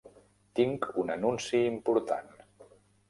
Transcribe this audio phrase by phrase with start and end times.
[0.63, 2.35] Tinc un anunci important